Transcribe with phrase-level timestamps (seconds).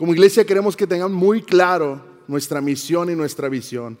[0.00, 3.98] Como iglesia queremos que tengan muy claro nuestra misión y nuestra visión.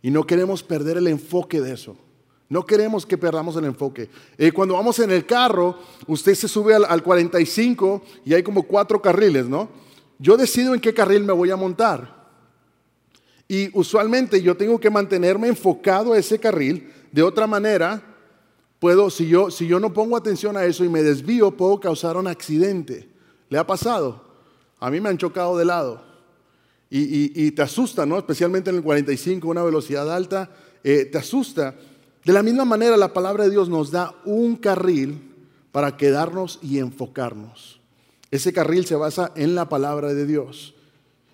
[0.00, 1.98] Y no queremos perder el enfoque de eso.
[2.48, 4.08] No queremos que perdamos el enfoque.
[4.38, 8.62] Eh, cuando vamos en el carro, usted se sube al, al 45 y hay como
[8.62, 9.68] cuatro carriles, ¿no?
[10.18, 12.24] Yo decido en qué carril me voy a montar.
[13.46, 16.90] Y usualmente yo tengo que mantenerme enfocado a ese carril.
[17.12, 18.02] De otra manera,
[18.78, 22.16] puedo, si yo, si yo no pongo atención a eso y me desvío, puedo causar
[22.16, 23.10] un accidente.
[23.50, 24.24] ¿Le ha pasado?
[24.84, 26.02] A mí me han chocado de lado.
[26.90, 28.18] Y, te asusta, ¿no?
[28.18, 30.50] Especialmente en el 45, una velocidad alta,
[30.84, 31.74] eh, te asusta.
[32.22, 35.32] De la misma manera, la palabra de Dios nos da un carril
[35.72, 37.80] para quedarnos y enfocarnos.
[38.30, 40.74] Ese carril se basa en la palabra de Dios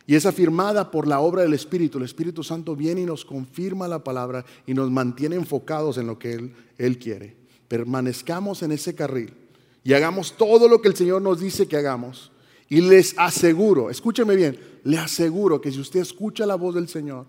[0.07, 1.99] y es afirmada por la obra del Espíritu.
[1.99, 6.21] El Espíritu Santo viene y nos confirma la palabra y nos mantiene enfocados en lo
[6.21, 7.37] que Él, Él quiere.
[7.67, 9.35] Permanezcamos en ese carril
[9.83, 12.31] y hagamos todo lo que el Señor nos dice que hagamos.
[12.71, 17.27] Y les aseguro, escúcheme bien, le aseguro que si usted escucha la voz del Señor,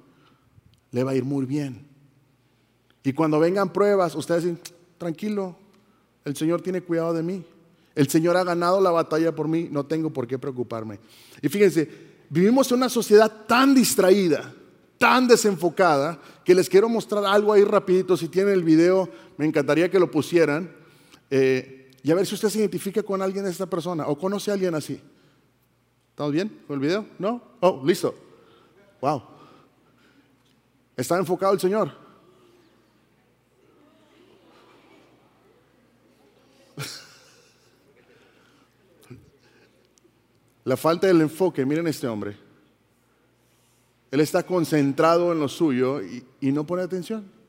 [0.91, 1.87] le va a ir muy bien.
[3.03, 4.59] Y cuando vengan pruebas, ustedes dicen,
[4.99, 5.57] tranquilo,
[6.25, 7.43] el Señor tiene cuidado de mí.
[7.95, 10.99] El Señor ha ganado la batalla por mí, no tengo por qué preocuparme.
[11.41, 11.89] Y fíjense,
[12.29, 14.53] vivimos en una sociedad tan distraída,
[14.99, 18.15] tan desenfocada, que les quiero mostrar algo ahí rapidito.
[18.15, 20.71] Si tienen el video, me encantaría que lo pusieran.
[21.31, 24.51] Eh, y a ver si usted se identifica con alguien de esta persona o conoce
[24.51, 25.01] a alguien así.
[26.11, 27.07] ¿Estamos bien con el video?
[27.17, 27.41] ¿No?
[27.61, 28.13] Oh, listo.
[29.01, 29.23] Wow.
[30.95, 31.91] ¿Está enfocado el Señor?
[40.65, 42.37] La falta del enfoque, miren este hombre.
[44.11, 47.40] Él está concentrado en lo suyo y, y no pone atención.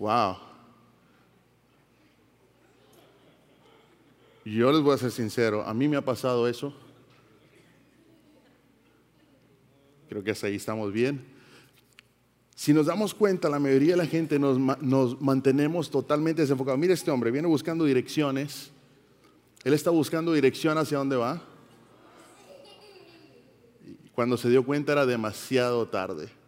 [0.00, 0.38] Wow.
[4.46, 6.72] Yo les voy a ser sincero, a mí me ha pasado eso.
[10.08, 11.22] Creo que hasta ahí estamos bien.
[12.54, 16.80] Si nos damos cuenta, la mayoría de la gente nos, nos mantenemos totalmente desenfocados.
[16.80, 18.70] Mira este hombre, viene buscando direcciones.
[19.64, 21.42] Él está buscando dirección hacia dónde va.
[24.14, 26.39] Cuando se dio cuenta era demasiado tarde.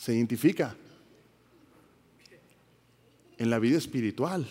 [0.00, 0.74] Se identifica
[3.36, 4.48] en la vida espiritual.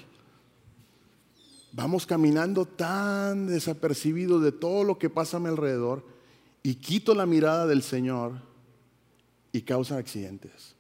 [1.72, 6.06] Vamos caminando tan desapercibidos de todo lo que pasa a mi alrededor
[6.62, 8.34] y quito la mirada del Señor
[9.52, 10.76] y causa accidentes.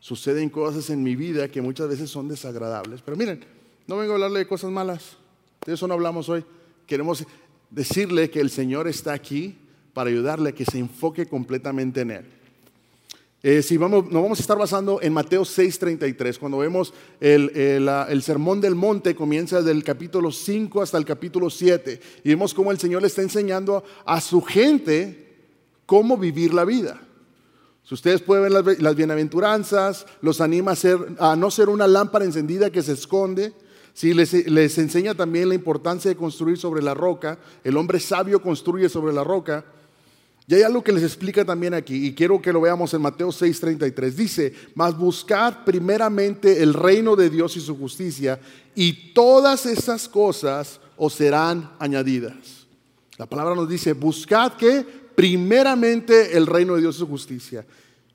[0.00, 3.02] Suceden cosas en mi vida que muchas veces son desagradables.
[3.02, 3.44] Pero miren,
[3.86, 5.18] no vengo a hablarle de cosas malas.
[5.66, 6.46] De eso no hablamos hoy.
[6.86, 7.26] Queremos
[7.68, 9.58] decirle que el Señor está aquí
[9.92, 12.37] para ayudarle a que se enfoque completamente en Él.
[13.40, 18.22] Eh, si vamos, nos vamos a estar basando en Mateo 6:33, cuando vemos el, el,
[18.22, 22.72] sermón del monte, comienza desde el capítulo 5 hasta el capítulo 7, y vemos cómo
[22.72, 25.36] el Señor le está enseñando a su gente
[25.86, 27.00] cómo vivir la vida.
[27.84, 30.74] Si ustedes pueden ver las, bienaventuranzas, los anima
[31.20, 33.52] a, no ser una lámpara encendida que se esconde,
[33.94, 38.42] si les, les enseña también la importancia de construir sobre la roca, el hombre sabio
[38.42, 39.64] construye sobre la roca,
[40.48, 43.28] y hay algo que les explica también aquí, y quiero que lo veamos en Mateo
[43.28, 44.16] 6:33.
[44.16, 48.40] Dice, mas buscad primeramente el reino de Dios y su justicia,
[48.74, 52.66] y todas esas cosas os serán añadidas.
[53.18, 57.66] La palabra nos dice, buscad que primeramente el reino de Dios y su justicia.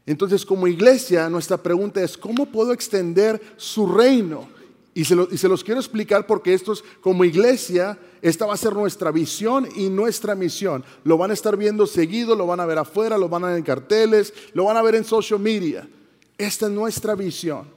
[0.04, 4.50] Entonces, como iglesia, nuestra pregunta es, ¿cómo puedo extender su reino?
[4.96, 9.12] Y se, los quiero explicar porque esto es como iglesia, esta va a ser nuestra
[9.12, 10.86] visión y nuestra misión.
[11.04, 13.58] Lo van a estar viendo seguido, lo van a ver afuera, lo van a ver
[13.58, 15.90] en carteles, lo van a ver en social media.
[16.38, 17.68] Esta es nuestra visión.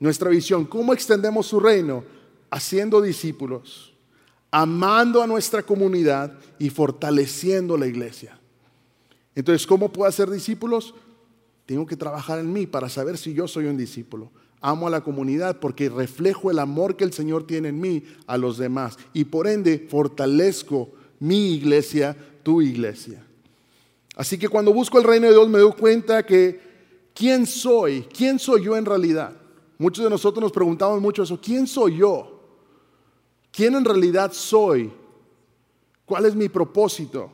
[0.00, 2.04] Nuestra visión, ¿cómo extendemos su reino?
[2.50, 3.92] Haciendo discípulos,
[4.50, 8.38] amando a nuestra comunidad y fortaleciendo la iglesia.
[9.34, 10.94] Entonces, ¿cómo puedo hacer discípulos?
[11.66, 14.30] Tengo que trabajar en mí para saber si yo soy un discípulo
[14.62, 18.38] amo a la comunidad porque reflejo el amor que el Señor tiene en mí a
[18.38, 23.22] los demás y por ende fortalezco mi iglesia, tu iglesia.
[24.16, 26.60] Así que cuando busco el reino de Dios me doy cuenta que
[27.14, 28.02] ¿quién soy?
[28.16, 29.32] ¿Quién soy yo en realidad?
[29.78, 32.40] Muchos de nosotros nos preguntamos mucho eso, ¿quién soy yo?
[33.50, 34.92] ¿Quién en realidad soy?
[36.06, 37.30] ¿Cuál es mi propósito?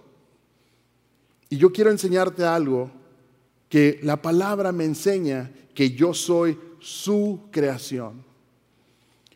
[1.50, 2.90] Y yo quiero enseñarte algo
[3.68, 8.24] que la palabra me enseña que yo soy su creación.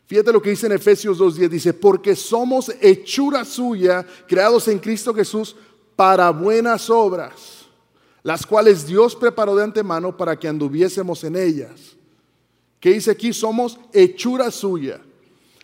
[0.07, 5.15] Fíjate lo que dice en Efesios 2.10, dice, porque somos hechura suya, creados en Cristo
[5.15, 5.57] Jesús
[5.97, 7.61] para buenas obras.
[8.23, 11.97] las cuales Dios preparó de antemano para que anduviésemos en ellas.
[12.79, 13.33] ¿Qué dice aquí?
[13.33, 15.01] Somos hechura suya.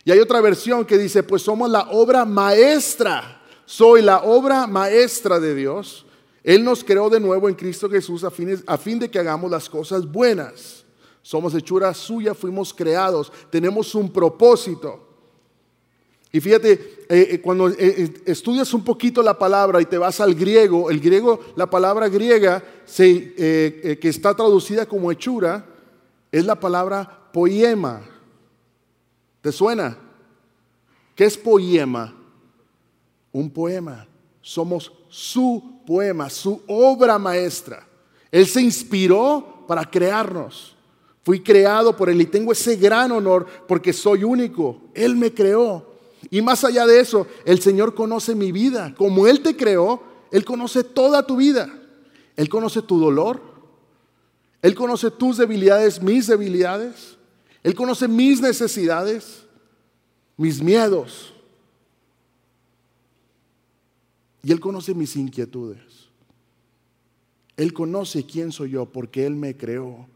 [0.04, 3.42] Y hay otra versión que dice, pues somos la obra maestra.
[3.64, 6.06] Soy la obra maestra de Dios.
[6.42, 8.32] Él nos creó de nuevo en Cristo Jesús a,
[8.66, 10.84] a fin de que hagamos las cosas buenas.
[11.22, 15.08] Somos hechura suya, fuimos creados, tenemos un propósito.
[16.30, 16.72] Y fíjate,
[17.08, 21.00] eh, eh, cuando eh, estudias un poquito la palabra y te vas al griego, el
[21.00, 25.64] griego, la palabra griega que está traducida como hechura,
[26.30, 28.02] es la palabra poema.
[29.40, 29.96] ¿Te suena?
[31.14, 32.14] ¿Qué es poema?
[33.32, 34.06] Un poema.
[34.42, 37.86] Somos su poema, su obra maestra.
[38.30, 40.76] Él se inspiró para crearnos.
[41.28, 44.80] Fui creado por Él y tengo ese gran honor porque soy único.
[44.94, 45.86] Él me creó.
[46.30, 48.94] Y más allá de eso, el Señor conoce mi vida.
[48.94, 50.02] Como Él te creó,
[50.32, 51.70] Él conoce toda tu vida.
[52.34, 53.42] Él conoce tu dolor.
[54.62, 57.18] Él conoce tus debilidades, mis debilidades.
[57.62, 59.44] Él conoce mis necesidades,
[60.38, 61.34] mis miedos.
[64.42, 66.08] Y Él conoce mis inquietudes.
[67.58, 70.08] Él conoce quién soy yo porque Él me creó.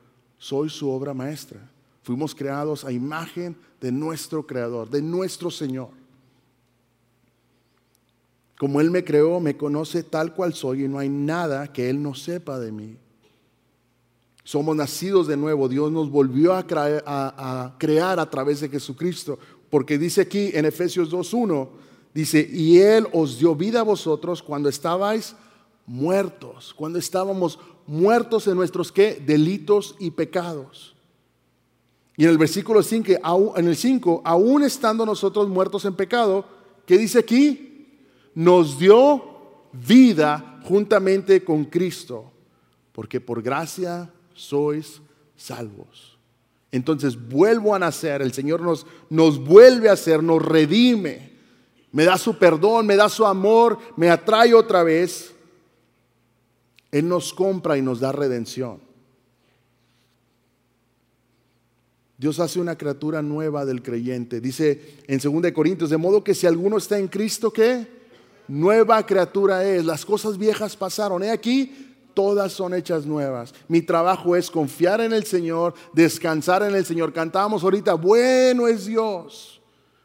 [0.43, 1.61] Soy su obra maestra.
[2.03, 5.91] Fuimos creados a imagen de nuestro Creador, de nuestro Señor.
[8.59, 12.03] Como Él me creó, me conoce tal cual soy y no hay nada que Él
[12.03, 12.97] no sepa de mí.
[14.43, 15.69] Somos nacidos de nuevo.
[15.69, 19.39] Dios nos volvió a, crear a, través de Jesucristo.
[19.71, 21.69] Porque dice aquí en Efesios 2.1,
[22.13, 25.37] dice, y Él os dio vida a vosotros cuando estabais
[25.87, 29.23] muertos, cuando estábamos muertos en nuestros ¿qué?
[29.25, 30.95] delitos y pecados.
[32.17, 36.45] Y en el versículo 5, en el 5, aún estando nosotros muertos en pecado,
[36.87, 37.99] ¿qué dice aquí?
[38.35, 39.25] Nos dio
[39.73, 42.31] vida juntamente con Cristo,
[42.93, 45.01] porque por gracia sois
[45.37, 46.19] salvos.
[46.71, 51.33] Entonces vuelvo a nacer, el Señor nos, nos vuelve a hacer, nos redime,
[51.93, 55.32] me da su perdón, me da su amor, me atrae otra vez.
[56.93, 58.79] Él nos compra y nos da redención.
[62.19, 64.41] Dios hace una criatura nueva del creyente.
[64.41, 67.89] Dice en 2 Corintios, de modo que si alguno está en Cristo, ¿qué?
[68.47, 69.85] Nueva criatura es.
[69.85, 71.23] Las cosas viejas pasaron.
[71.25, 73.55] He aquí, todas son hechas nuevas.
[73.67, 77.13] Mi trabajo es confiar en el Señor, descansar en el Señor.
[77.13, 79.61] Cantábamos ahorita, bueno es Dios.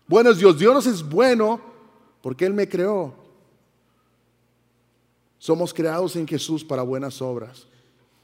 [0.07, 0.57] Bueno es Dios.
[0.57, 1.59] Dios es bueno
[2.21, 3.26] porque Él me creó.
[5.47, 7.67] Somos creados en Jesús para buenas obras.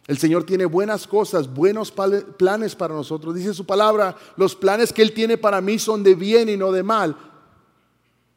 [0.07, 3.33] El Señor tiene buenas cosas, buenos planes para nosotros.
[3.33, 6.73] Dice su palabra, los planes que Él tiene para mí son de bien y no
[6.73, 7.15] de mal.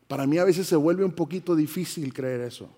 [0.07, 2.69] Para mí a veces se vuelve un poquito difícil creer eso.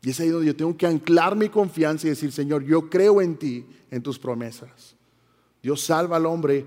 [0.00, 3.20] Y es ahí donde yo tengo que anclar mi confianza y decir, Señor, yo creo
[3.20, 4.96] en ti, en tus promesas.
[5.62, 6.64] Dios salva al hombre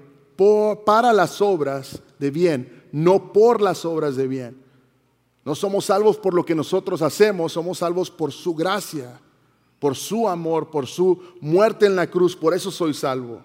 [0.85, 4.64] para las obras de bien, no por las obras de bien.
[5.45, 9.21] No somos salvos por lo que nosotros hacemos, somos salvos por su gracia
[9.79, 13.43] por su amor, por su muerte en la cruz, por eso soy salvo.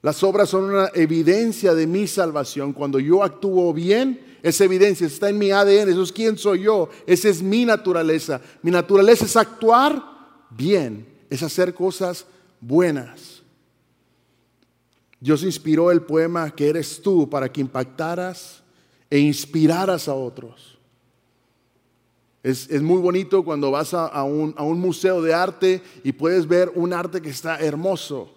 [0.00, 2.72] Las obras son una evidencia de mi salvación.
[2.72, 6.88] Cuando yo actúo bien, esa evidencia está en mi ADN, eso es quién soy yo,
[7.06, 8.40] esa es mi naturaleza.
[8.62, 10.02] Mi naturaleza es actuar
[10.50, 12.26] bien, es hacer cosas
[12.60, 13.42] buenas.
[15.20, 18.62] Dios inspiró el poema que eres tú para que impactaras
[19.10, 20.78] e inspiraras a otros.
[22.42, 27.20] Es, muy bonito cuando vas a, un, museo de arte y puedes ver un arte
[27.20, 28.32] que está hermoso.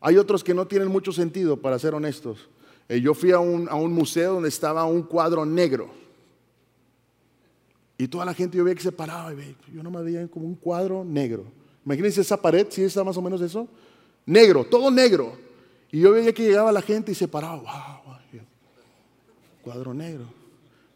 [0.00, 2.48] Hay otros que no tienen mucho sentido, para ser honestos.
[2.88, 5.90] Eh, yo fui a un, museo donde estaba un cuadro negro.
[7.98, 10.46] Y toda la gente yo veía que se paraba y yo no me veía como
[10.46, 11.44] un cuadro negro.
[11.84, 13.68] Imagínense esa pared, si ¿sí está más o menos eso.
[14.24, 15.36] Negro, todo negro.
[15.90, 18.01] Y yo veía que llegaba la gente y se paraba, wow,
[19.62, 20.24] cuadro negro.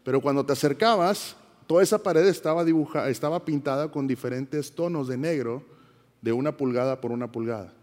[0.03, 1.35] Pero cuando te acercabas,
[1.67, 5.61] Toda esa pared estaba dibujada, estaba pintada con diferentes tonos de negro
[6.21, 7.73] de una pulgada por una pulgada.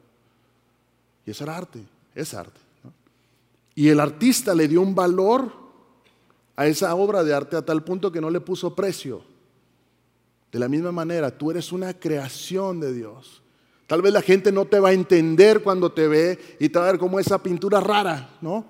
[1.26, 1.80] Y eso era arte,
[2.14, 2.58] es arte.
[3.74, 5.52] Y el artista le dio un valor
[6.56, 9.22] a esa obra de arte a tal punto que no le puso precio.
[10.50, 13.42] De la misma manera, tú eres una creación de Dios.
[13.86, 16.88] Tal vez la gente no te va a entender cuando te ve y te va
[16.88, 18.64] a ver como esa pintura rara, ¿no?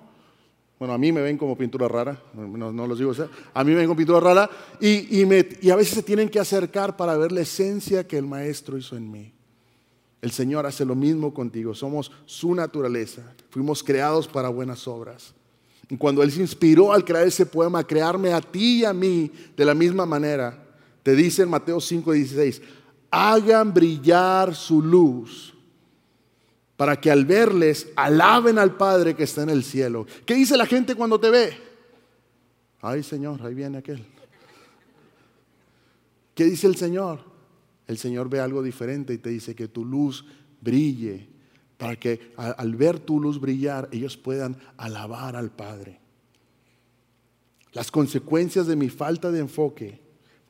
[0.77, 3.13] Bueno, a mí me ven como pintura rara, no, los digo,
[3.53, 4.49] a mí me ven como pintura rara
[4.81, 5.23] y,
[5.71, 9.09] a veces se tienen que acercar para ver la esencia que el maestro hizo en
[9.09, 9.31] mí.
[10.21, 15.33] El Señor hace lo mismo contigo, somos su naturaleza, fuimos creados para buenas obras.
[15.89, 19.31] Y cuando Él se inspiró al crear ese poema, crearme a ti y a mí
[19.55, 20.61] de la misma manera,
[21.03, 22.61] te dice en Mateo 5:16,
[23.11, 25.54] hagan brillar su luz
[26.77, 30.05] para que al verles alaben al Padre que está en el cielo.
[30.25, 31.57] ¿Qué dice la gente cuando te ve?
[32.81, 34.05] Ay Señor, ahí viene aquel.
[36.33, 37.21] ¿Qué dice el Señor?
[37.87, 40.25] El Señor ve algo diferente y te dice que tu luz
[40.59, 41.29] brille
[41.77, 45.99] para que al ver tu luz brillar ellos puedan alabar al Padre.
[47.73, 49.99] Las consecuencias de mi falta de enfoque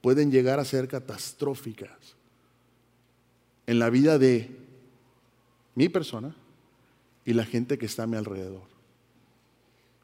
[0.02, 2.16] pueden llegar a ser catastróficas
[3.66, 4.65] en la vida de
[5.76, 6.36] mi persona
[7.26, 8.64] y la gente que está a mi alrededor.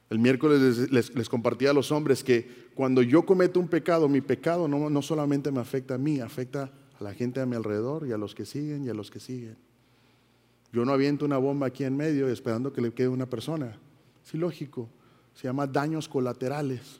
[0.09, 4.67] El miércoles les, compartí a los hombres que cuando yo cometo un pecado, mi pecado
[4.67, 8.11] no, no solamente me afecta a mí, afecta a la gente a mi alrededor y
[8.11, 9.55] a los que siguen y a los que siguen.
[10.73, 13.77] Yo no aviento una bomba aquí en medio esperando que le quede una persona.
[14.25, 14.89] Es ilógico.
[15.33, 16.99] Se llama daños colaterales.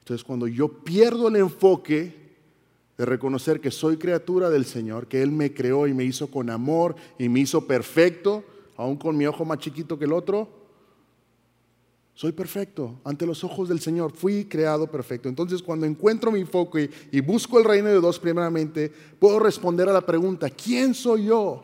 [0.00, 2.25] Entonces cuando yo pierdo el enfoque
[2.96, 6.50] de reconocer que soy criatura del Señor, que Él me creó y me hizo con
[6.50, 8.44] amor y me hizo perfecto,
[8.76, 10.48] aún con mi ojo más chiquito que el otro.
[12.14, 15.28] Soy perfecto ante los ojos del Señor, fui creado perfecto.
[15.28, 19.92] Entonces cuando encuentro mi enfoque y busco el reino de Dios primeramente, puedo responder a
[19.92, 21.62] la pregunta, ¿quién soy yo?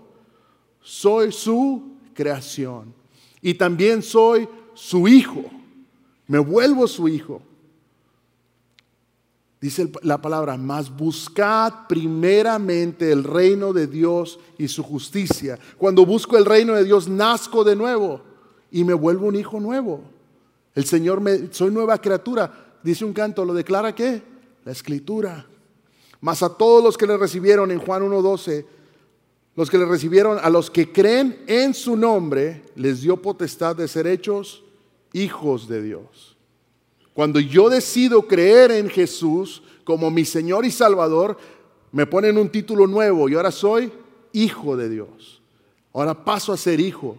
[0.82, 2.92] Soy su creación
[3.40, 5.44] y también soy su hijo.
[6.26, 7.40] Me vuelvo su hijo.
[9.62, 15.57] Dice la palabra, más buscad primeramente el reino de Dios y su justicia.
[15.78, 18.23] Cuando busco el reino de Dios, nazco de nuevo
[18.73, 20.02] y me vuelvo un hijo nuevo.
[20.75, 22.73] El Señor me, soy nueva criatura.
[22.83, 24.21] Dice un canto, ¿lo declara qué?
[24.64, 25.47] La escritura.
[26.21, 28.66] Mas a todos los que le recibieron en Juan 1.12,
[29.54, 33.87] los que le recibieron, a los que creen en su nombre, les dio potestad de
[33.87, 34.64] ser hechos
[35.12, 36.31] hijos de Dios.
[37.14, 41.37] Cuando yo decido creer en Jesús como mi Señor y Salvador,
[41.90, 43.92] me ponen un título nuevo y ahora soy
[44.33, 45.42] hijo de Dios.
[45.92, 47.16] Ahora paso a ser hijo.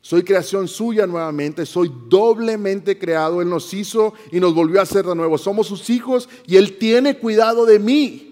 [0.00, 3.40] Soy creación suya nuevamente, soy doblemente creado.
[3.40, 5.38] Él nos hizo y nos volvió a hacer de nuevo.
[5.38, 8.28] Somos sus hijos y Él tiene cuidado de mí.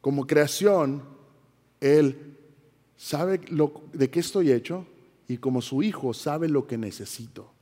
[0.00, 1.02] Como creación,
[1.80, 2.36] Él
[2.96, 3.40] sabe
[3.92, 4.84] de qué estoy hecho,
[5.28, 7.52] y como su hijo sabe lo que necesito.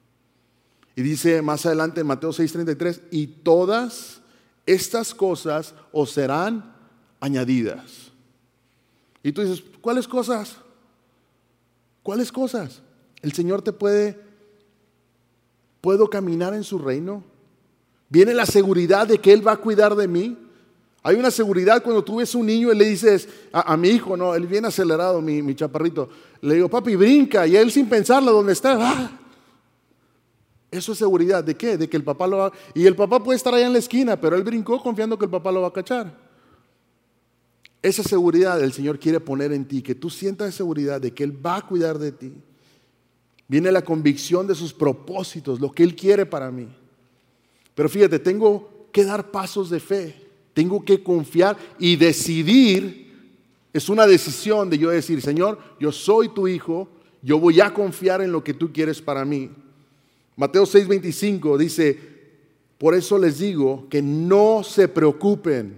[0.95, 4.23] Y dice más adelante en Mateo 6:33, y todas
[4.65, 6.75] estas cosas os serán
[7.21, 8.13] añadidas.
[9.23, 10.57] Y tú dices, ¿cuáles cosas?
[12.03, 12.83] ¿Cuáles cosas?
[13.21, 14.21] El Señor te puede,
[15.81, 17.25] puedo caminar en su reino.
[18.09, 20.39] Viene la seguridad de que Él va a cuidar de mí.
[21.07, 24.35] Hay una seguridad cuando tú ves un niño y le dices a, mi hijo, no,
[24.35, 26.09] él viene acelerado, mi, chaparrito,
[26.41, 28.77] le digo, papi, brinca, y él sin pensarlo, ¿dónde está?
[28.77, 29.21] ¡ah!
[30.69, 31.45] Eso es seguridad.
[31.45, 31.77] ¿De qué?
[31.77, 32.53] De que el papá lo va...
[32.75, 35.31] Y el papá puede estar allá en la esquina, pero él brincó confiando que el
[35.31, 36.13] papá lo va a cachar.
[37.83, 41.47] Esa seguridad el Señor quiere poner en ti, que tú sientas seguridad de que Él
[41.47, 42.33] va a cuidar de ti.
[43.47, 46.67] Viene la convicción de sus propósitos, lo que Él quiere para mí.
[47.77, 50.26] Pero fíjate, tengo que dar pasos de fe.
[50.57, 53.13] Tengo que confiar y decidir.
[53.75, 56.89] Es una decisión de yo decir, Señor, yo soy tu hijo,
[57.21, 59.51] yo voy a confiar en lo que tú quieres para mí.
[60.35, 61.99] Mateo 6:25 dice,
[62.79, 65.77] por eso les digo que no se preocupen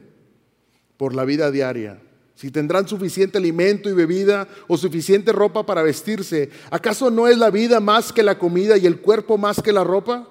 [0.96, 2.00] por la vida diaria.
[2.36, 7.50] Si tendrán suficiente alimento y bebida o suficiente ropa para vestirse, ¿acaso no es la
[7.50, 10.28] vida más que la comida y el cuerpo más que la ropa?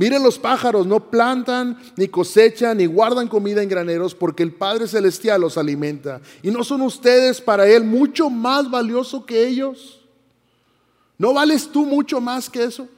[0.00, 4.88] Miren los pájaros, no plantan, ni cosechan, ni guardan comida en graneros, porque el Padre
[4.88, 6.22] Celestial los alimenta.
[6.42, 10.00] ¿Y no son ustedes para Él mucho más valioso que ellos?
[11.18, 12.88] ¿No vales tú mucho más que eso?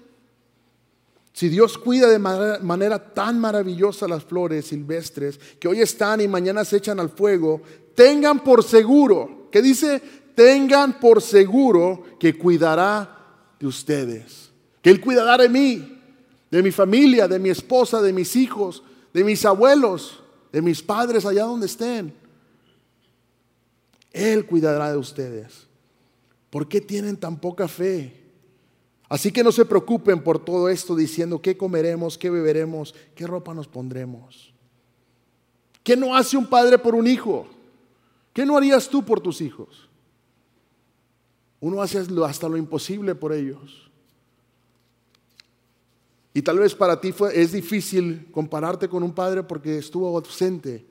[1.33, 6.65] Si Dios cuida de manera, tan maravillosa las flores silvestres que hoy están y mañana
[6.65, 7.63] se echan al fuego,
[7.97, 10.01] tengan por seguro, que dice,
[10.37, 15.92] tengan por seguro que cuidará de ustedes, que Él cuidará de mí
[16.53, 18.83] de mi familia, de mi esposa, de mis hijos,
[19.15, 22.13] de mis abuelos, de mis padres allá donde estén.
[24.13, 25.67] Él cuidará de ustedes.
[26.51, 28.21] ¿Por qué tienen tan poca fe?
[29.09, 33.55] Así que no se preocupen por todo esto diciendo qué comeremos, qué beberemos, qué ropa
[33.55, 34.53] nos pondremos.
[35.83, 37.47] ¿Qué no hace un padre por un hijo?
[38.35, 39.89] ¿Qué no harías tú por tus hijos?
[41.61, 43.91] Uno hace hasta lo imposible por ellos.
[46.35, 50.85] Y tal vez para ti fue, es difícil compararte con un padre porque estuvo ausente.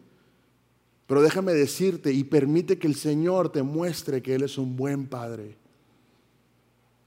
[1.07, 5.07] Pero déjame decirte y permite que el Señor te muestre que Él es un buen
[5.07, 5.57] padre.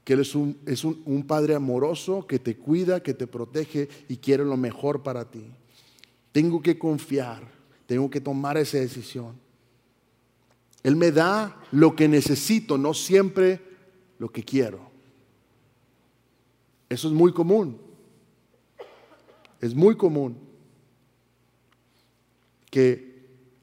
[0.03, 4.17] Que Él es, un, es un padre amoroso que te cuida, que te protege y
[4.17, 5.45] quiere lo mejor para ti.
[6.31, 7.41] Tengo que confiar,
[7.87, 9.33] tengo que tomar esa decisión.
[10.83, 13.59] Él me da lo que necesito, no siempre
[14.19, 14.81] lo que quiero.
[16.89, 17.84] Eso es muy común.
[19.65, 20.37] Es muy común
[22.69, 23.15] que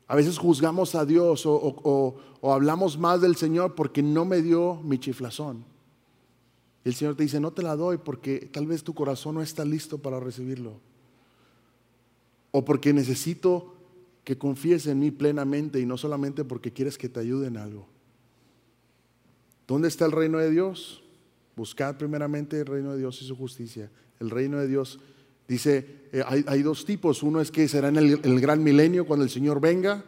[0.08, 4.98] a veces juzgamos a Dios o, hablamos más del Señor porque no me dio mi
[4.98, 5.64] chiflazón.
[6.84, 9.42] Y el Señor te dice, no te la doy porque tal vez tu corazón no
[9.42, 10.80] está listo para recibirlo.
[12.50, 13.72] O porque necesito
[14.24, 17.86] que confíes en mí plenamente y no solamente porque quieres que te ayude en algo.
[19.68, 21.04] ¿Dónde está el reino de Dios?
[21.54, 23.88] Buscad primeramente el reino de Dios y su justicia.
[24.18, 24.98] El reino de Dios
[25.52, 27.22] dice, eh, hay, dos tipos.
[27.22, 30.04] Uno es que será en el, gran milenio cuando el Señor venga.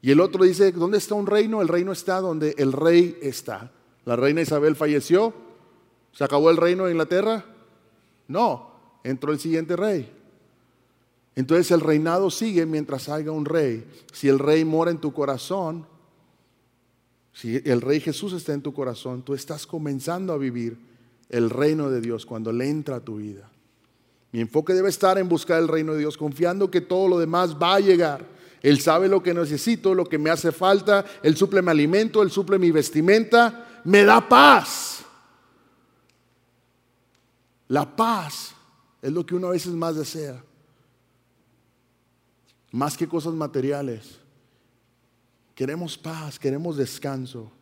[0.00, 1.62] Y el otro dice, ¿dónde está un reino?
[1.62, 3.70] El reino está donde el rey está.
[4.04, 5.32] La reina Isabel falleció.
[6.12, 7.44] ¿Se acabó el reino de Inglaterra?
[8.26, 8.72] No,
[9.04, 10.12] entró el siguiente rey.
[11.34, 13.86] Entonces el reinado sigue mientras haya un rey.
[14.12, 15.86] Si el rey mora en tu corazón,
[17.32, 20.76] si el rey Jesús está en tu corazón, tú estás comenzando a vivir
[21.30, 23.51] el reino de Dios cuando le entra a tu vida.
[24.32, 27.54] Mi enfoque debe estar en buscar el reino de Dios, confiando que todo lo demás
[27.54, 28.26] va a llegar.
[28.62, 32.30] Él sabe lo que necesito, lo que me hace falta, Él suple mi alimento, Él
[32.30, 35.04] suple mi vestimenta, me da paz.
[37.68, 38.54] La paz
[39.00, 40.42] es lo que uno a veces más desea
[42.72, 44.18] más que cosas materiales.
[45.54, 47.52] Queremos paz, queremos descanso.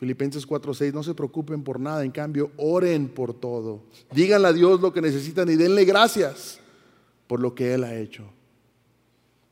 [0.00, 3.82] Filipenses 4:6, no se preocupen por nada, en cambio, oren por todo.
[4.14, 6.58] Díganle a Dios lo que necesitan y denle gracias
[7.26, 8.24] por lo que Él ha hecho.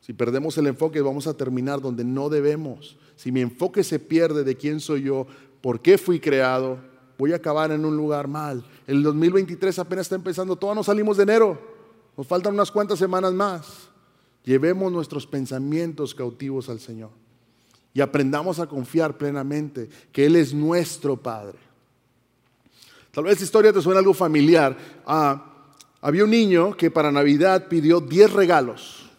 [0.00, 2.97] Si perdemos el enfoque, vamos a terminar donde no debemos.
[3.14, 5.26] Si mi enfoque se pierde de quién soy yo,
[5.61, 6.78] por qué fui creado,
[7.19, 8.64] voy a acabar en un lugar mal.
[8.87, 11.61] El 2023 apenas está empezando, todos nos salimos de enero,
[12.17, 13.90] nos faltan unas cuantas semanas más.
[14.45, 17.11] Llevemos nuestros pensamientos cautivos al Señor
[17.98, 21.58] y aprendamos a confiar plenamente que Él es nuestro Padre.
[23.11, 24.76] Tal vez esta historia te suene algo familiar.
[25.04, 25.66] Ah,
[26.00, 29.11] había un niño que para Navidad pidió 10 regalos.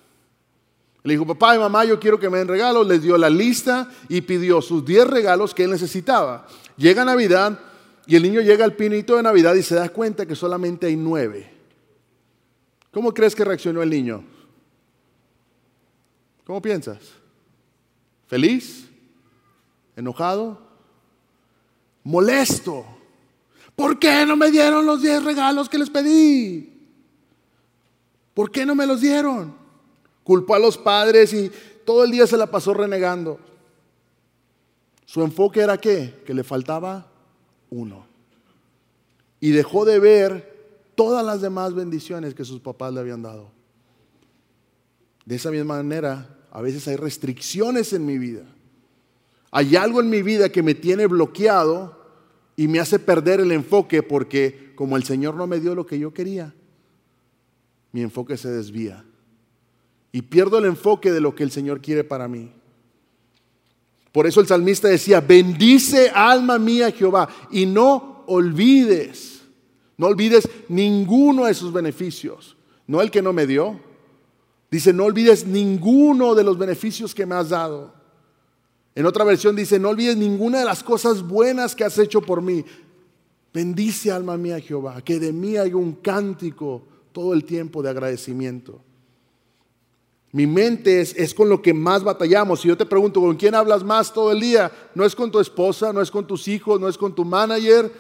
[1.04, 2.88] Le dijo, papá y mamá, yo quiero que me den regalos.
[2.88, 6.48] Les dio la lista y pidió sus 10 regalos que él necesitaba.
[6.78, 7.60] Llega Navidad
[8.08, 10.96] y el niño llega al pinito de Navidad y se da cuenta que solamente hay
[10.96, 11.52] 9.
[12.94, 14.24] ¿Cómo crees que reaccionó el niño?
[16.46, 17.19] ¿Cómo piensas?
[18.30, 18.88] ¿Feliz?
[19.96, 20.62] ¿Enojado?
[22.04, 22.86] ¿Molesto?
[23.76, 26.80] ¿Por qué no me dieron los 10 regalos que les pedí?
[28.36, 29.56] ¿Por qué no me los dieron?
[30.24, 31.52] Culpó a los padres y
[31.84, 33.40] todo el día se la pasó renegando.
[35.06, 36.22] Su enfoque era qué?
[36.24, 37.08] Que le faltaba
[37.72, 38.06] uno.
[39.40, 43.50] Y dejó de ver todas las demás bendiciones que sus papás le habían dado.
[45.26, 48.44] De esa misma manera, a veces hay restricciones en mi vida.
[49.52, 51.98] Hay algo en mi vida que me tiene bloqueado
[52.56, 56.00] y me hace perder el enfoque porque como el Señor no me dio lo que
[56.00, 56.54] yo quería,
[57.92, 59.04] mi enfoque se desvía.
[60.12, 62.52] Y pierdo el enfoque de lo que el Señor quiere para mí.
[64.12, 69.42] Por eso el salmista decía, bendice alma mía Jehová y no olvides,
[69.98, 72.56] no olvides ninguno de sus beneficios.
[72.88, 73.80] No el que no me dio,
[74.72, 77.94] Dice, no olvides ninguno de los beneficios que me has dado.
[78.94, 82.42] En otra versión dice, no olvides ninguna de las cosas buenas que has hecho por
[82.42, 82.64] mí.
[83.54, 88.82] Bendice alma mía Jehová, que de mí haya un cántico todo el tiempo de agradecimiento.
[90.32, 92.62] Mi mente es, es, con lo que más batallamos.
[92.62, 94.72] Si yo te pregunto, ¿con quién hablas más todo el día?
[94.94, 97.92] No es con tu esposa, no es con tus hijos, no es con tu manager,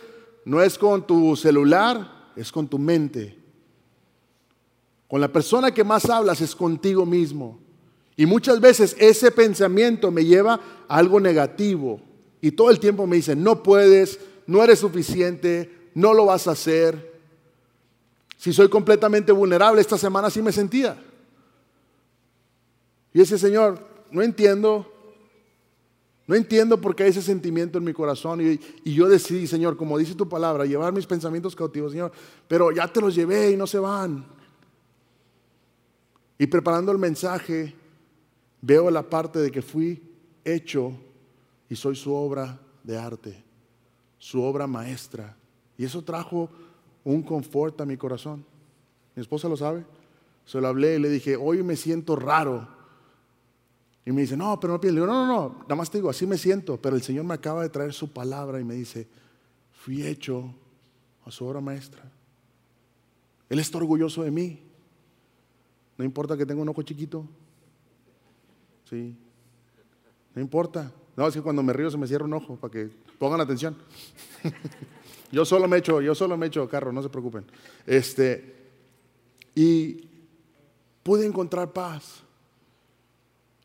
[0.45, 3.38] no es con tu celular, es con tu mente.
[5.09, 7.59] Con la persona que más hablas es contigo mismo.
[8.15, 11.99] Y muchas veces ese pensamiento me lleva a algo negativo.
[12.41, 16.51] Y todo el tiempo me dice, no puedes, no eres suficiente, no lo vas a
[16.51, 17.21] hacer.
[18.37, 21.01] Si soy completamente vulnerable, esta semana sí me sentía.
[23.11, 23.79] Y ese Señor,
[24.11, 24.93] no entiendo,
[26.27, 28.41] no entiendo por qué hay ese sentimiento en mi corazón.
[28.41, 32.11] Y, y, yo decidí, Señor, como dice tu palabra, llevar mis pensamientos cautivos, Señor.
[32.47, 34.37] Pero ya te los llevé y no se van.
[36.41, 37.75] Y preparando el mensaje,
[38.61, 40.01] veo la parte de que fui
[40.45, 40.93] hecho
[41.67, 43.43] y soy su obra de arte,
[44.17, 45.35] su obra maestra.
[45.77, 46.49] Y eso trajo
[47.03, 48.45] un confort a mi corazón.
[49.15, 49.85] Mi esposa lo sabe.
[50.45, 52.67] Se lo hablé y le dije, hoy me siento raro.
[54.05, 55.05] Y me dice, no, pero no pienso.
[55.05, 56.77] No, no, no, nada más te digo, así me siento.
[56.81, 59.07] Pero el Señor me acaba de traer su palabra y me dice,
[59.73, 60.53] fui hecho
[61.25, 62.01] a su obra maestra.
[63.49, 64.68] Él está orgulloso de mí.
[65.99, 67.27] No importa que tenga un ojo chiquito.
[68.89, 69.13] Sí.
[70.33, 70.93] No importa.
[71.17, 73.75] No, es que cuando me río se me cierra un ojo para que pongan atención.
[75.31, 77.43] yo solo me echo, yo solo me echo carro, no se preocupen.
[77.85, 78.55] Este,
[79.53, 80.07] y
[81.03, 82.23] pude encontrar paz.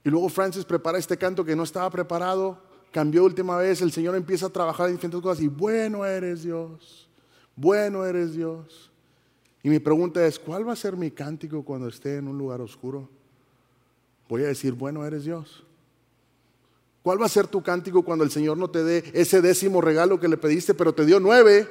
[0.03, 4.17] Y luego Francis prepara este canto que no estaba preparado, cambió última vez, el Señor
[4.17, 7.09] empieza a trabajar en diferentes cosas y bueno eres Dios,
[7.55, 8.91] bueno eres Dios.
[9.65, 12.61] Y mi pregunta es, ¿cuál va a ser mi cántico cuando esté en un lugar
[12.61, 13.09] oscuro?
[14.29, 15.65] Voy a decir, bueno eres Dios.
[17.03, 20.21] ¿Cuál va a ser tu cántico cuando el Señor no te dé ese décimo regalo
[20.21, 21.67] que le pediste, pero te dio nueve?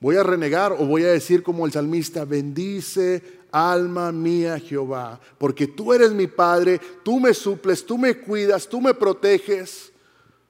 [0.00, 5.68] Voy a renegar o voy a decir como el salmista, bendice alma mía Jehová, porque
[5.68, 9.92] tú eres mi Padre, tú me suples, tú me cuidas, tú me proteges,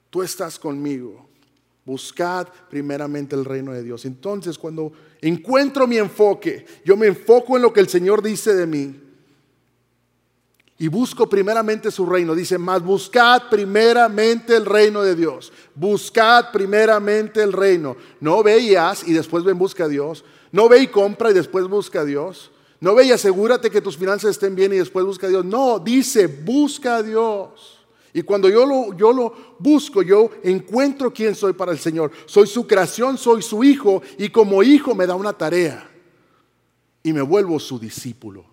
[0.09, 1.30] tú estás conmigo.
[1.91, 4.05] Buscad primeramente el reino de Dios.
[4.05, 8.65] Entonces, cuando encuentro mi enfoque, yo me enfoco en lo que el Señor dice de
[8.65, 8.95] mí
[10.79, 12.33] y busco primeramente su reino.
[12.33, 15.51] Dice, más buscad primeramente el reino de Dios.
[15.75, 17.97] Buscad primeramente el reino.
[18.21, 20.23] No veías y después ven busca a Dios.
[20.53, 22.51] No ve y compra y después busca a Dios.
[22.79, 25.43] No ve y asegúrate que tus finanzas estén bien y después busca a Dios.
[25.43, 27.80] No, dice, busca a Dios.
[28.13, 32.11] Y cuando yo lo, yo lo busco, yo encuentro quién soy para el Señor.
[32.25, 35.89] Soy su creación, soy su hijo y como hijo me da una tarea.
[37.03, 38.45] Y me vuelvo su discípulo.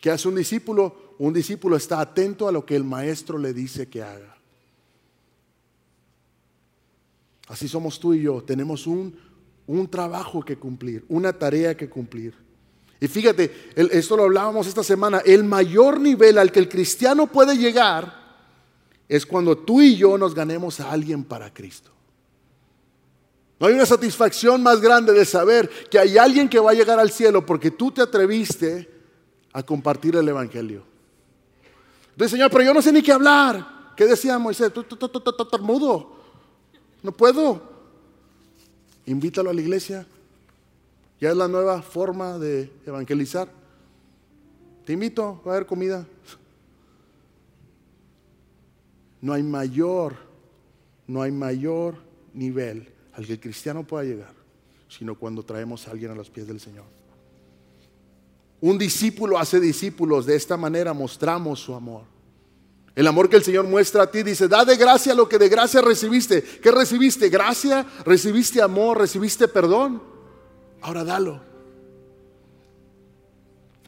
[0.00, 1.14] ¿Qué hace un discípulo?
[1.18, 4.36] Un discípulo está atento a lo que el maestro le dice que haga.
[7.48, 8.42] Así somos tú y yo.
[8.42, 9.18] Tenemos un,
[9.66, 12.45] un trabajo que cumplir, una tarea que cumplir.
[13.00, 17.56] Y fíjate, esto lo hablábamos esta semana, el mayor nivel al que el cristiano puede
[17.56, 18.24] llegar
[19.08, 21.90] es cuando tú y yo nos ganemos a alguien para Cristo.
[23.58, 26.98] No hay una satisfacción más grande de saber que hay alguien que va a llegar
[26.98, 28.90] al cielo porque tú te atreviste
[29.52, 30.84] a compartir el Evangelio.
[32.10, 33.94] Entonces, Señor, pero yo no sé ni qué hablar.
[33.96, 34.72] ¿Qué decía Moisés?
[35.60, 36.16] Mudo.
[37.02, 37.62] No puedo.
[39.06, 40.06] Invítalo a la iglesia.
[41.20, 43.48] Ya es la nueva forma de evangelizar.
[44.84, 46.06] Te invito, a haber comida.
[49.20, 50.14] No hay mayor,
[51.06, 51.96] no hay mayor
[52.34, 54.34] nivel al que el cristiano pueda llegar,
[54.88, 56.84] sino cuando traemos a alguien a los pies del Señor.
[58.60, 60.26] Un discípulo hace discípulos.
[60.26, 62.02] De esta manera mostramos su amor.
[62.94, 65.48] El amor que el Señor muestra a ti dice, da de gracia lo que de
[65.48, 66.42] gracia recibiste.
[66.42, 67.28] ¿Qué recibiste?
[67.28, 70.15] Gracia, recibiste amor, recibiste perdón.
[70.86, 71.40] Ahora dalo.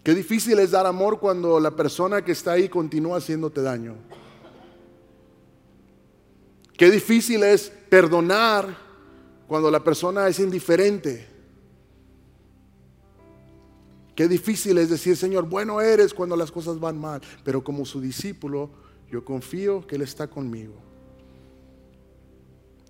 [0.03, 3.95] Qué difícil es dar amor cuando la persona que está ahí continúa haciéndote daño.
[6.77, 8.77] Qué difícil es perdonar
[9.47, 11.25] cuando la persona es indiferente.
[14.17, 18.01] Qué difícil es decir, Señor, bueno eres cuando las cosas van mal, pero como su
[18.01, 18.71] discípulo,
[19.09, 20.88] yo confío que Él está conmigo.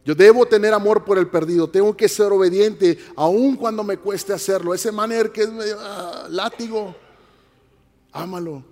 [0.08, 4.32] Yo debo tener amor por el perdido, tengo que ser obediente, aun cuando me cueste
[4.32, 4.72] hacerlo.
[4.72, 6.96] Ese manera que es ah, látigo,
[8.10, 8.64] ámalo.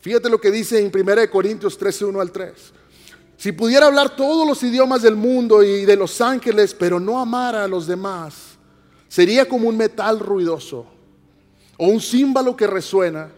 [0.00, 2.52] Fíjate lo que dice en 1 Corintios 13, 1 al 3.
[3.36, 7.64] Si pudiera hablar todos los idiomas del mundo y de los ángeles, pero no amara
[7.64, 8.56] a los demás,
[9.06, 10.86] sería como un metal ruidoso
[11.76, 13.30] o un símbolo que resuena,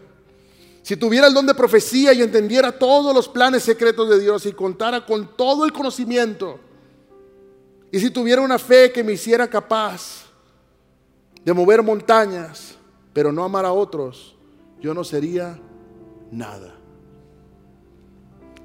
[0.81, 4.53] si tuviera el don de profecía y entendiera todos los planes secretos de Dios y
[4.53, 6.61] contara con todo el conocimiento,
[7.91, 10.25] y si tuviera una fe que me hiciera capaz
[11.43, 12.75] de mover montañas,
[13.13, 14.35] pero no amar a otros,
[14.81, 15.59] yo no sería
[16.31, 16.75] nada.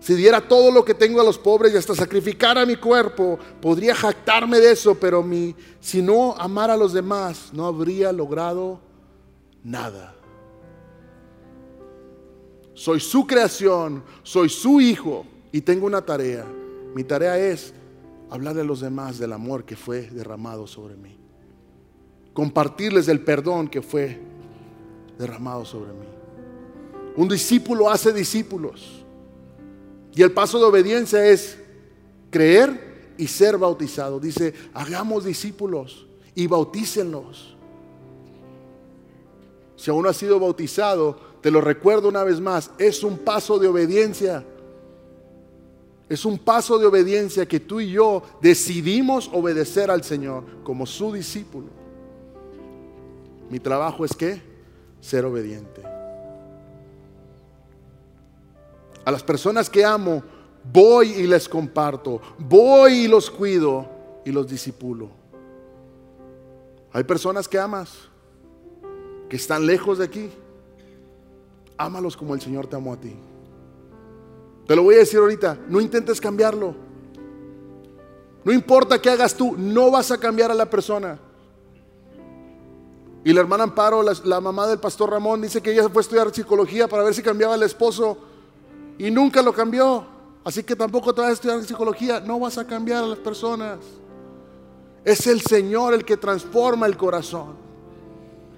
[0.01, 3.95] Si diera todo lo que tengo a los pobres y hasta sacrificara mi cuerpo, podría
[3.95, 8.81] jactarme de eso, pero mi, si no amara a los demás, no habría logrado
[9.63, 10.17] nada.
[12.75, 16.45] Soy su creación, soy su hijo y tengo una tarea.
[16.97, 17.73] Mi tarea es
[18.33, 21.15] hablarle a los demás del amor que fue derramado sobre mí.
[22.33, 24.19] Compartirles el perdón que fue
[25.19, 26.07] derramado sobre mí.
[27.15, 29.05] Un discípulo hace discípulos.
[30.15, 31.59] Y el paso de obediencia es
[32.31, 34.19] creer y ser bautizado.
[34.19, 37.55] Dice, hagamos discípulos y bautícenlos.
[39.77, 43.59] Si aún no has sido bautizado, te lo recuerdo una vez más, es un paso
[43.59, 44.43] de obediencia.
[46.13, 51.11] Es un paso de obediencia que tú y yo decidimos obedecer al Señor como su
[51.11, 51.69] discípulo.
[53.49, 54.43] Mi trabajo es que
[55.01, 55.83] ser obediente.
[59.03, 60.23] A las personas que amo,
[60.71, 63.89] voy y les comparto, voy y los cuido
[64.23, 65.09] y los disipulo.
[66.93, 67.91] Hay personas que amas,
[69.31, 70.29] que están lejos de aquí,
[71.79, 73.17] ámalos como el Señor te amó a ti.
[74.67, 76.75] Te lo voy a decir ahorita, no intentes cambiarlo.
[78.45, 81.19] No importa qué hagas tú, no vas a cambiar a la persona.
[83.25, 86.35] Y la hermana Amparo, la, mamá del pastor Ramón, dice que ella fue a estudiar
[86.35, 88.19] psicología para ver si cambiaba el esposo
[88.99, 90.05] y nunca lo cambió.
[90.45, 93.79] Así que tampoco te vas a estudiar psicología, no vas a cambiar a las personas.
[95.05, 97.63] Es el Señor el que transforma el corazón.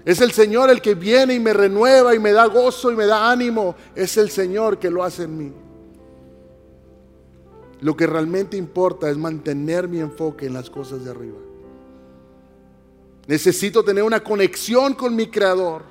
[0.03, 3.05] Es el Señor el que viene y me renueva y me da gozo y me
[3.05, 3.75] da ánimo.
[3.95, 5.53] Es el Señor que lo hace en mí.
[7.85, 11.37] Lo que realmente importa es mantener mi enfoque en las cosas de arriba.
[13.27, 15.83] Necesito tener una conexión con mi Creador,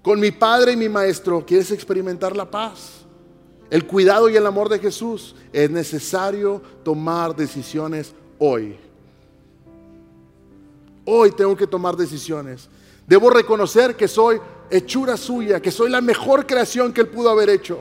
[0.00, 1.44] con mi Padre y mi Maestro.
[1.44, 3.04] ¿Quieres experimentar la paz?
[3.68, 5.36] El cuidado y el amor de Jesús.
[5.52, 8.78] Es necesario tomar decisiones hoy.
[11.04, 12.70] Hoy tengo que tomar decisiones.
[13.06, 17.50] Debo reconocer que soy hechura suya, que soy la mejor creación que Él pudo haber
[17.50, 17.80] hecho.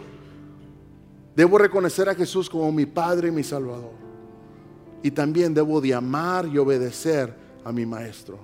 [1.36, 3.92] Debo reconocer a Jesús como mi Padre y mi Salvador.
[5.04, 8.40] Y también debo de amar y obedecer a mi Maestro.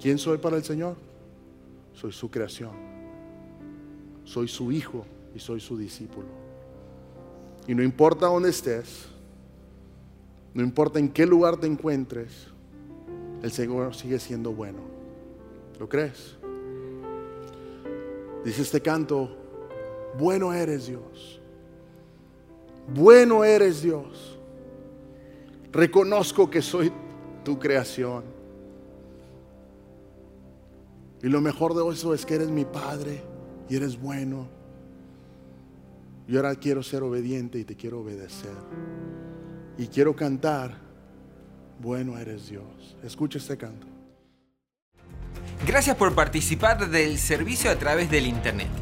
[0.00, 0.96] ¿Quién soy para el Señor?
[1.94, 2.70] Soy su creación.
[4.24, 5.04] Soy su hijo
[5.34, 6.28] y soy su discípulo.
[7.66, 9.06] Y no importa dónde estés,
[10.54, 12.48] no importa en qué lugar te encuentres,
[13.42, 14.78] el Señor sigue siendo bueno.
[15.78, 16.36] ¿Lo crees?
[18.44, 19.41] Dice este canto,
[20.18, 21.40] bueno eres Dios.
[22.94, 24.38] Bueno eres Dios.
[25.72, 26.92] Reconozco que soy
[27.44, 28.24] tu creación.
[31.22, 33.22] Y lo mejor de eso es que eres mi Padre
[33.68, 34.48] y eres bueno.
[36.26, 38.54] Y ahora quiero ser obediente y te quiero obedecer.
[39.78, 40.76] Y quiero cantar,
[41.80, 42.96] bueno eres Dios.
[43.02, 43.86] Escucha este canto.
[45.66, 48.81] Gracias por participar del servicio a través del Internet.